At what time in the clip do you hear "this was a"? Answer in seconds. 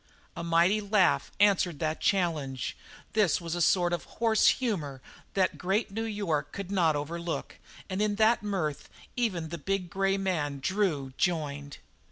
3.13-3.61